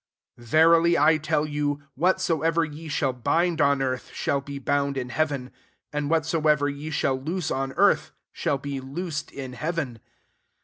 18 0.39 0.47
Verily 0.47 0.97
I 0.97 1.17
tell 1.19 1.45
you. 1.45 1.83
Whatsoever 1.93 2.65
ye 2.65 2.87
shall 2.87 3.13
bind 3.13 3.61
on 3.61 3.83
earth, 3.83 4.09
shall 4.11 4.41
be 4.41 4.57
bound 4.57 4.97
in 4.97 5.09
heaven: 5.09 5.51
and 5.93 6.09
whatsoever 6.09 6.67
ye 6.67 6.89
shall 6.89 7.21
loose 7.21 7.51
on 7.51 7.71
earth, 7.73 8.11
shall 8.33 8.57
be 8.57 8.79
loosed 8.79 9.31
in 9.31 9.53
heaven. 9.53 9.99